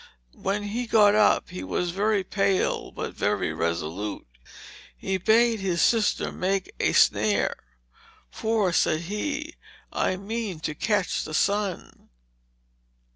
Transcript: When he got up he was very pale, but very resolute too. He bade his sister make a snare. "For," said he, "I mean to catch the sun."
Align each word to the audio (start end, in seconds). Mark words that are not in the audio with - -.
When 0.41 0.63
he 0.63 0.87
got 0.87 1.13
up 1.13 1.49
he 1.51 1.63
was 1.63 1.91
very 1.91 2.23
pale, 2.23 2.89
but 2.91 3.13
very 3.13 3.53
resolute 3.53 4.25
too. 4.43 4.49
He 4.97 5.17
bade 5.19 5.59
his 5.59 5.79
sister 5.79 6.31
make 6.31 6.71
a 6.79 6.93
snare. 6.93 7.55
"For," 8.31 8.73
said 8.73 9.01
he, 9.01 9.57
"I 9.93 10.17
mean 10.17 10.59
to 10.61 10.73
catch 10.73 11.23
the 11.23 11.35
sun." 11.35 12.09